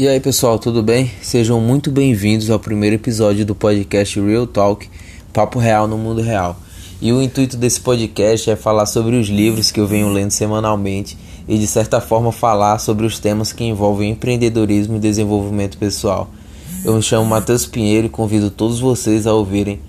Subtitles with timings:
[0.00, 1.12] E aí pessoal, tudo bem?
[1.20, 4.88] Sejam muito bem-vindos ao primeiro episódio do podcast Real Talk
[5.30, 6.56] Papo Real no Mundo Real.
[7.02, 11.18] E o intuito desse podcast é falar sobre os livros que eu venho lendo semanalmente
[11.46, 16.30] e de certa forma falar sobre os temas que envolvem empreendedorismo e desenvolvimento pessoal.
[16.82, 19.80] Eu me chamo Matheus Pinheiro e convido todos vocês a ouvirem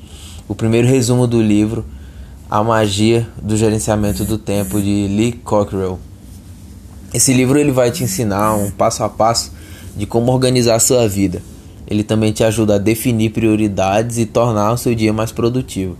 [0.46, 1.86] o primeiro resumo do livro
[2.50, 5.98] A Magia do Gerenciamento do Tempo de Lee Cockrell.
[7.14, 9.61] Esse livro ele vai te ensinar um passo a passo
[9.96, 11.42] de como organizar sua vida.
[11.88, 15.98] Ele também te ajuda a definir prioridades e tornar o seu dia mais produtivo.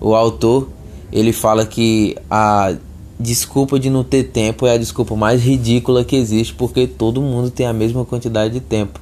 [0.00, 0.68] O autor,
[1.12, 2.74] ele fala que a
[3.18, 7.50] desculpa de não ter tempo é a desculpa mais ridícula que existe, porque todo mundo
[7.50, 9.00] tem a mesma quantidade de tempo.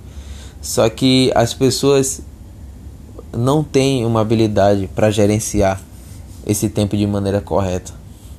[0.61, 2.21] Só que as pessoas
[3.37, 5.81] não têm uma habilidade para gerenciar
[6.47, 7.93] esse tempo de maneira correta.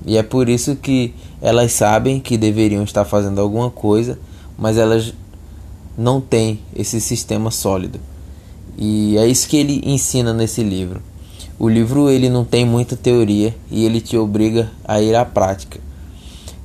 [0.05, 4.17] E é por isso que elas sabem que deveriam estar fazendo alguma coisa,
[4.57, 5.13] mas elas
[5.97, 7.99] não tem esse sistema sólido.
[8.77, 11.02] E é isso que ele ensina nesse livro.
[11.58, 15.80] O livro ele não tem muita teoria e ele te obriga a ir à prática.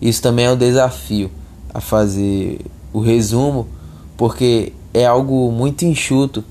[0.01, 1.31] Isso também é um desafio
[1.73, 2.59] a fazer
[2.93, 3.67] o resumo,
[4.17, 6.45] porque é algo muito enxuto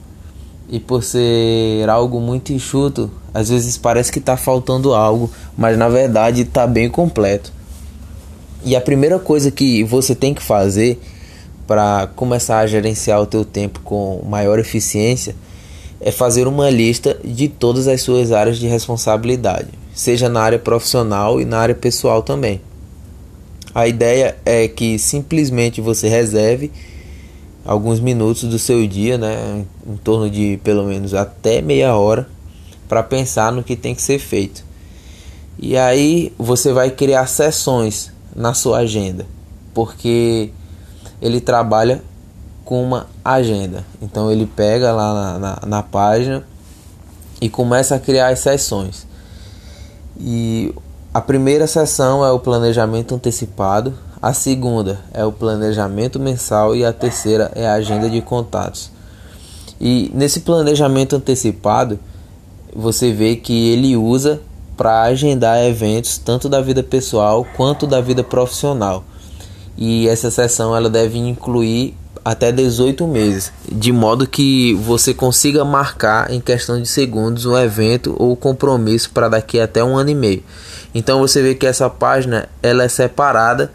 [0.68, 5.90] e por ser algo muito enxuto, às vezes parece que está faltando algo, mas na
[5.90, 7.54] verdade está bem completo.
[8.64, 11.00] E a primeira coisa que você tem que fazer
[11.72, 15.34] para começar a gerenciar o teu tempo com maior eficiência
[16.02, 21.40] é fazer uma lista de todas as suas áreas de responsabilidade, seja na área profissional
[21.40, 22.60] e na área pessoal também.
[23.74, 26.70] A ideia é que simplesmente você reserve
[27.64, 32.28] alguns minutos do seu dia, né, em torno de pelo menos até meia hora,
[32.90, 34.66] para pensar no que tem que ser feito.
[35.58, 39.26] E aí você vai criar sessões na sua agenda,
[39.74, 40.52] porque
[41.22, 42.02] ele trabalha
[42.66, 43.86] com uma agenda.
[44.02, 46.44] Então ele pega lá na, na, na página
[47.40, 49.06] e começa a criar as sessões.
[50.20, 50.74] E
[51.14, 56.94] a primeira sessão é o planejamento antecipado, a segunda é o planejamento mensal e a
[56.94, 58.92] terceira é a agenda de contatos.
[59.80, 62.00] E nesse planejamento antecipado,
[62.74, 64.40] você vê que ele usa
[64.78, 69.04] para agendar eventos tanto da vida pessoal quanto da vida profissional
[69.78, 76.32] e essa sessão ela deve incluir até 18 meses, de modo que você consiga marcar
[76.32, 80.44] em questão de segundos um evento ou compromisso para daqui até um ano e meio.
[80.94, 83.72] Então você vê que essa página ela é separada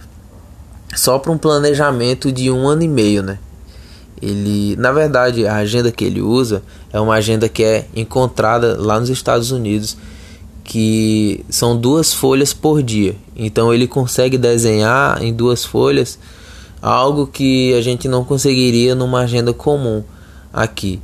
[0.95, 3.39] só para um planejamento de um ano e meio, né?
[4.23, 8.99] Ele, na verdade, a agenda que ele usa é uma agenda que é encontrada lá
[8.99, 9.97] nos Estados Unidos
[10.66, 13.15] que são duas folhas por dia.
[13.37, 16.19] Então ele consegue desenhar em duas folhas
[16.82, 20.03] algo que a gente não conseguiria numa agenda comum
[20.53, 21.00] aqui.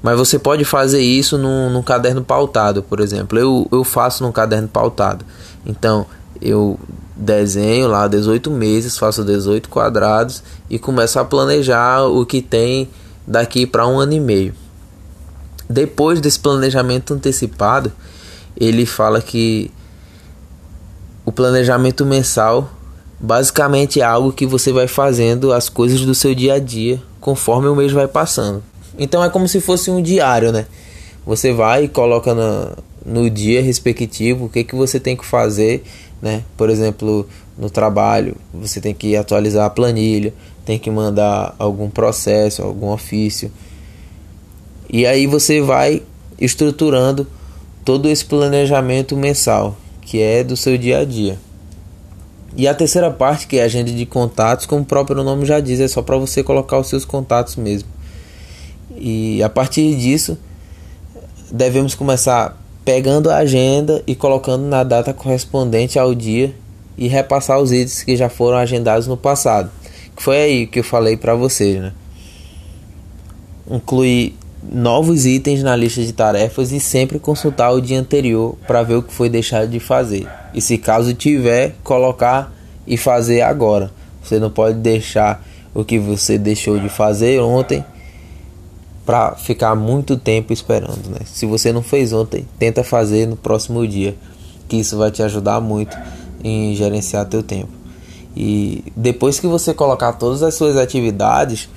[0.00, 3.36] Mas você pode fazer isso num, num caderno pautado, por exemplo.
[3.36, 5.24] Eu, eu faço num caderno pautado.
[5.66, 6.06] Então
[6.40, 6.78] eu
[7.16, 10.40] desenho lá 18 meses, faço 18 quadrados
[10.70, 12.88] e começo a planejar o que tem
[13.26, 14.54] daqui para um ano e meio.
[15.68, 17.92] Depois desse planejamento antecipado,
[18.60, 19.70] ele fala que
[21.24, 22.70] o planejamento mensal
[23.18, 27.68] basicamente é algo que você vai fazendo as coisas do seu dia a dia conforme
[27.68, 28.62] o mês vai passando.
[28.98, 30.66] Então é como se fosse um diário, né?
[31.24, 32.34] Você vai e coloca
[33.04, 35.84] no, dia respectivo o que, que você tem que fazer,
[36.20, 36.42] né?
[36.56, 40.34] Por exemplo, no trabalho, você tem que atualizar a planilha,
[40.64, 43.50] tem que mandar algum processo, algum ofício.
[44.88, 46.02] E aí você vai
[46.40, 47.26] estruturando
[47.84, 51.38] todo esse planejamento mensal, que é do seu dia a dia.
[52.56, 55.60] E a terceira parte, que é a agenda de contatos, como o próprio nome já
[55.60, 57.88] diz, é só para você colocar os seus contatos mesmo.
[58.96, 60.36] E a partir disso,
[61.50, 66.54] devemos começar pegando a agenda e colocando na data correspondente ao dia
[66.98, 69.70] e repassar os itens que já foram agendados no passado.
[70.16, 71.92] Que foi aí que eu falei para vocês, né?
[73.70, 78.96] Incluir novos itens na lista de tarefas e sempre consultar o dia anterior para ver
[78.96, 80.26] o que foi deixado de fazer.
[80.52, 82.52] E se caso tiver, colocar
[82.86, 83.90] e fazer agora.
[84.22, 87.84] Você não pode deixar o que você deixou de fazer ontem
[89.06, 91.20] para ficar muito tempo esperando, né?
[91.24, 94.14] Se você não fez ontem, tenta fazer no próximo dia,
[94.68, 95.96] que isso vai te ajudar muito
[96.44, 97.70] em gerenciar teu tempo.
[98.36, 101.68] E depois que você colocar todas as suas atividades,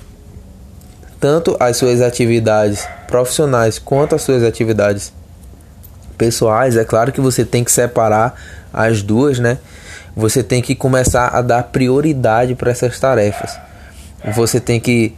[1.24, 5.10] tanto as suas atividades profissionais quanto as suas atividades
[6.18, 8.38] pessoais, é claro que você tem que separar
[8.70, 9.56] as duas, né?
[10.14, 13.58] Você tem que começar a dar prioridade para essas tarefas.
[14.34, 15.14] Você tem que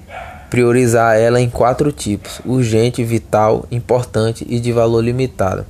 [0.48, 5.66] priorizar ela em quatro tipos: urgente, vital, importante e de valor limitado.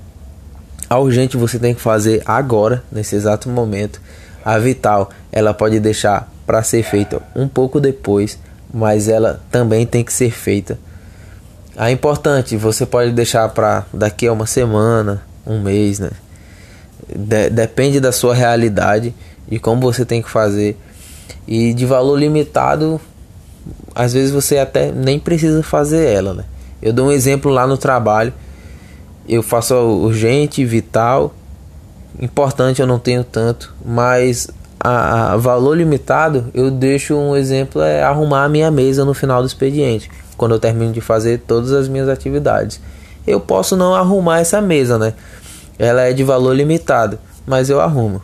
[0.91, 4.03] A urgente você tem que fazer agora, nesse exato momento.
[4.45, 8.39] A vital, ela pode deixar para ser feita um pouco depois,
[8.77, 10.79] mas ela também tem que ser feita.
[11.75, 16.11] A importante, você pode deixar para daqui a uma semana, um mês, né?
[17.09, 19.15] De depende da sua realidade,
[19.49, 20.77] de como você tem que fazer.
[21.49, 23.01] E de valor limitado,
[23.95, 26.45] às vezes você até nem precisa fazer ela, né?
[26.83, 28.35] Eu dou um exemplo lá no trabalho.
[29.27, 31.35] Eu faço urgente, vital,
[32.21, 34.49] importante eu não tenho tanto, mas
[34.89, 39.47] a, valor limitado eu deixo um exemplo é arrumar a minha mesa no final do
[39.47, 42.81] expediente, quando eu termino de fazer todas as minhas atividades.
[43.27, 45.15] Eu posso não arrumar essa mesa, né?
[45.79, 48.23] Ela é de valor limitado, mas eu arrumo.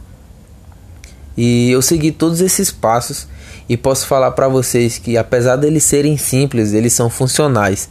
[1.36, 3.26] E eu segui todos esses passos
[3.68, 7.88] e posso falar para vocês que apesar deles serem simples, eles são funcionais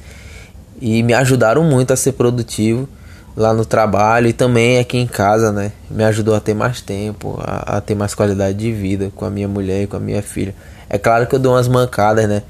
[0.79, 2.87] e me ajudaram muito a ser produtivo
[3.35, 5.71] lá no trabalho e também aqui em casa, né?
[5.89, 9.29] Me ajudou a ter mais tempo, a, a ter mais qualidade de vida com a
[9.29, 10.53] minha mulher e com a minha filha.
[10.89, 12.43] É claro que eu dou umas mancadas, né?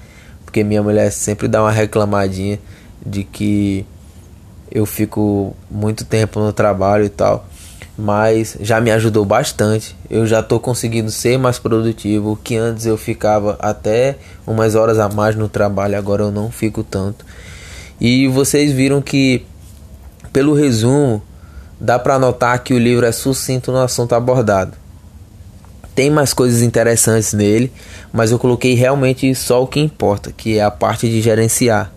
[0.46, 2.60] Porque minha mulher sempre dá uma reclamadinha
[3.06, 3.86] de que
[4.72, 7.46] eu fico muito tempo no trabalho e tal
[7.98, 9.96] mas já me ajudou bastante.
[10.10, 15.08] Eu já estou conseguindo ser mais produtivo, que antes eu ficava até umas horas a
[15.08, 17.26] mais no trabalho, agora eu não fico tanto.
[18.00, 19.46] E vocês viram que
[20.32, 21.22] pelo resumo
[21.80, 24.74] dá para notar que o livro é sucinto no assunto abordado.
[25.94, 27.72] Tem mais coisas interessantes nele,
[28.14, 31.92] mas eu coloquei realmente só o que importa, que é a parte de gerenciar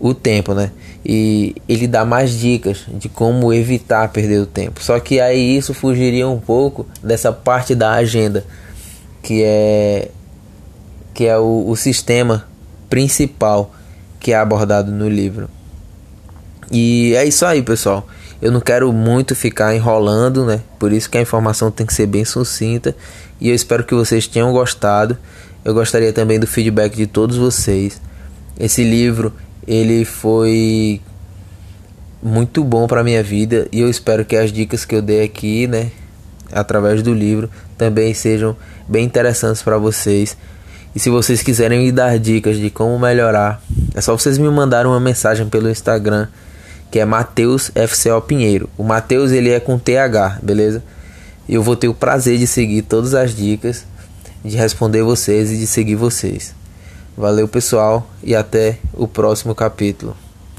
[0.00, 0.70] o tempo, né?
[1.04, 4.82] e ele dá mais dicas de como evitar perder o tempo.
[4.82, 8.44] Só que aí isso fugiria um pouco dessa parte da agenda,
[9.22, 10.08] que é
[11.12, 12.48] que é o, o sistema
[12.88, 13.72] principal
[14.18, 15.48] que é abordado no livro.
[16.74, 18.04] E é isso aí, pessoal.
[18.42, 20.60] Eu não quero muito ficar enrolando, né?
[20.76, 22.96] Por isso que a informação tem que ser bem sucinta.
[23.40, 25.16] E eu espero que vocês tenham gostado.
[25.64, 28.02] Eu gostaria também do feedback de todos vocês.
[28.58, 29.32] Esse livro
[29.68, 31.00] ele foi
[32.20, 35.68] muito bom para minha vida e eu espero que as dicas que eu dei aqui,
[35.68, 35.92] né,
[36.52, 37.48] através do livro,
[37.78, 38.56] também sejam
[38.88, 40.36] bem interessantes para vocês.
[40.92, 43.62] E se vocês quiserem me dar dicas de como melhorar,
[43.94, 46.26] é só vocês me mandarem uma mensagem pelo Instagram,
[46.94, 48.70] que é Mateus FCO Pinheiro.
[48.78, 50.80] O Mateus ele é com TH, beleza?
[51.48, 53.84] Eu vou ter o prazer de seguir todas as dicas,
[54.44, 56.54] de responder vocês e de seguir vocês.
[57.16, 60.16] Valeu, pessoal, e até o próximo capítulo.